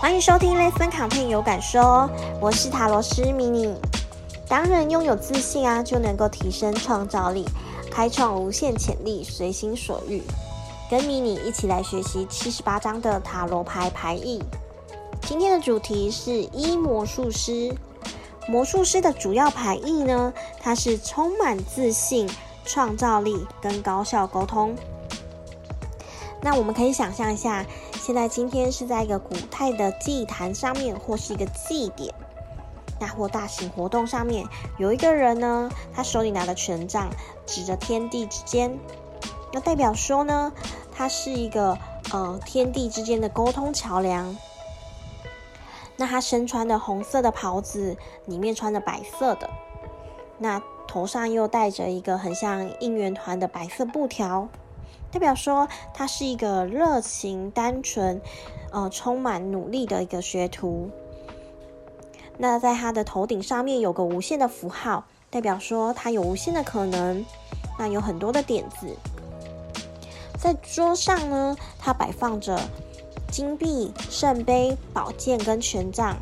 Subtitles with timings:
[0.00, 1.82] 欢迎收听《l e s s o n 片有感说》，
[2.40, 3.76] 我是塔罗师迷你。
[4.48, 7.44] 当人拥有自信啊，就能够提升创造力，
[7.90, 10.22] 开创无限潜力，随心所欲。
[10.88, 14.42] 跟迷你一起来学习七十八张的塔罗牌牌意。
[15.20, 17.70] 今天的主题是一魔术师。
[18.48, 22.26] 魔术师的主要牌意呢，它是充满自信、
[22.64, 24.74] 创造力跟高效沟通。
[26.42, 32.14] 那我们可以想象一下，现在今天是在一个古代的祭坛上面，或是一个祭典，
[32.98, 34.46] 那或大型活动上面，
[34.78, 37.10] 有一个人呢，他手里拿着权杖，
[37.44, 38.78] 指着天地之间，
[39.52, 40.50] 那代表说呢，
[40.90, 41.76] 他是一个
[42.10, 44.34] 呃天地之间的沟通桥梁。
[45.96, 47.94] 那他身穿的红色的袍子，
[48.24, 49.50] 里面穿着白色的，
[50.38, 54.48] 那头上又戴着一个很像应援团的白色布条。
[55.12, 58.20] 代表说他是一个热情、单纯、
[58.70, 60.90] 呃，充满努力的一个学徒。
[62.38, 67.24] 那在他的头顶上面有个无限的符号，代表说他有无限的可能。
[67.78, 68.94] 那有很多的点子。
[70.38, 72.60] 在桌上呢，他摆放着
[73.30, 76.16] 金币、圣杯、宝剑跟权杖，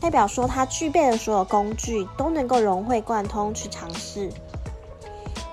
[0.00, 4.30] 代表说他具备的所有工具都能够融会贯通去尝试。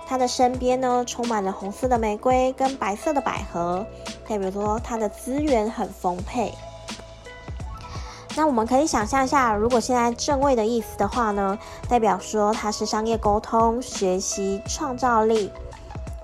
[0.08, 3.86] 他的身边呢，充满了红色的玫瑰跟白色的百合，
[4.28, 6.54] 代表说他的资源很丰沛。
[8.38, 11.58] 那我们可以想象一下，如果现在正位的意思的话呢，
[11.90, 15.52] 代表说他是商业沟通、学习、创造力、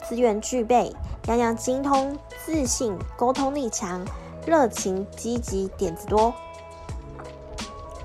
[0.08, 0.96] 资源具备、
[1.28, 4.06] 样样精通、自信、沟通力强、
[4.46, 6.34] 热情、积极、点子多。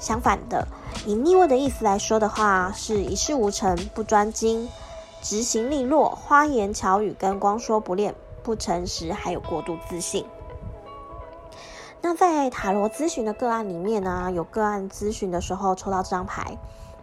[0.00, 0.66] 相反的，
[1.06, 4.68] 以逆位的意思来说的话，是一事无成、不专精。
[5.20, 10.24] 执行利落、花言巧语跟光说不练、不诚实，还有过度自信。
[12.00, 16.56] 那在塔罗咨询的个案里面呢、有个案咨询的时候抽到这张牌，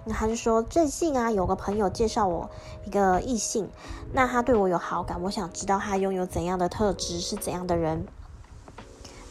[0.05, 2.49] 那他就说最近啊，有个朋友介绍我
[2.85, 3.69] 一个异性，
[4.13, 8.05] 那他对我有好感，我想知道他拥有怎样的特质，是怎样的人。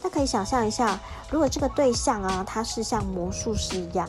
[0.02, 1.00] 那可以想象一下，
[1.30, 4.06] 如果这个对象啊，他是像魔术师一样。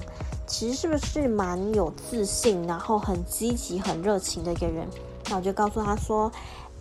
[0.47, 4.88] 其实是不是蛮有自信，然后很积极、很热情的一个人？
[5.29, 6.31] 那我就告诉他说：“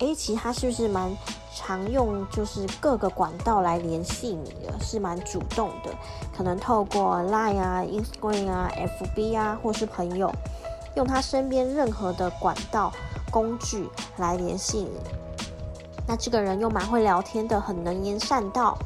[0.01, 1.11] 诶，其实他是不是蛮
[1.55, 5.91] 常用，就是各个管道来联系你的，是蛮主动的，
[6.37, 8.71] 可能透过 Line 啊、Instagram 啊、
[9.01, 10.31] FB 啊，或是朋友，
[10.95, 12.93] 用他身边任何的管道
[13.31, 13.89] 工具
[14.19, 14.91] 来联系你。
[16.07, 18.77] 那这个人又蛮会聊天的，很能言善道。”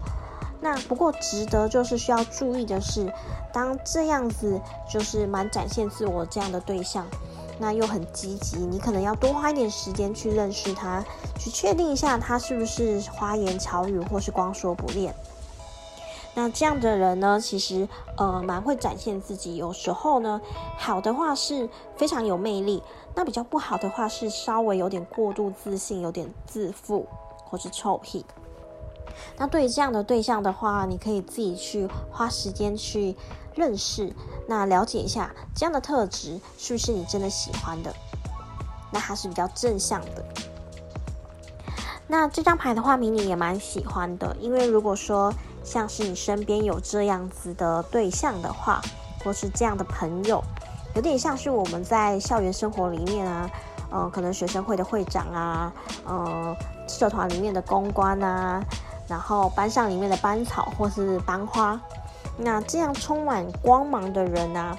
[0.60, 3.12] 那不过值得就是需要注意的是，
[3.52, 4.60] 当这样子
[4.90, 7.06] 就是蛮展现自我这样的对象，
[7.60, 11.04] 那又很积极，你可能要多花一点时间去认识他，
[11.38, 15.14] 去确定一下他是不是花言巧语或是光说不练。
[16.34, 20.40] 那这样的人呢，其实呃蛮会展现自己，有时候呢
[20.76, 22.82] 好的话是非常有魅力，
[23.14, 27.06] 那比较不好的话是稍微有点过度自信，有点自负
[27.44, 28.24] 或是臭屁。
[29.36, 33.16] 那对于这样的对象的话，你可以自己去花时间去
[33.54, 34.12] 认识，
[34.46, 37.94] 那了解一下这样的特质是不是你真的喜欢的？
[38.90, 40.24] 那它是比较正向的。
[42.06, 45.32] 那这张牌的话，迷你也蛮喜欢的，因为如果说
[45.62, 48.80] 像是你身边有这样子的对象的话，
[49.22, 50.42] 或是这样的朋友，
[50.94, 53.50] 有点像是我们在校园生活里面啊，
[53.92, 55.72] 嗯、可能学生会的会长啊，
[56.08, 56.56] 嗯、
[56.88, 58.64] 社团里面的公关啊。
[59.08, 61.80] 然后班上里面的班草或是班花，
[62.36, 64.76] 那这样充满光芒的人呢、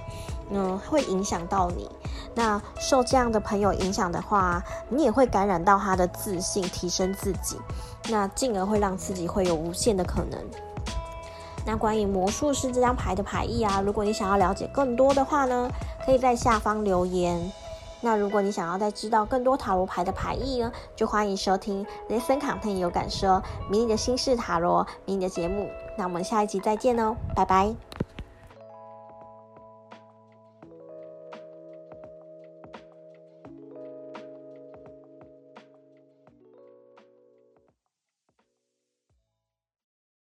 [0.51, 1.89] 嗯，会影响到你。
[2.35, 7.59] 那受这样的朋友影响的话，你也会感染到他的自信，提升自己，
[8.09, 10.39] 那进而会让自己会有无限的可能。
[11.65, 15.69] 那关于魔术师这张牌的牌意啊，如果你想要了解更多的话呢，
[16.05, 17.51] 可以在下方留言。
[18.01, 25.69] 那如果你想要再知道更多塔罗牌的牌意呢，就欢迎收听雷森卡特有感说迷你的心事塔罗迷你的节目。
[25.97, 27.88] 那我们下一集再见哦，拜拜。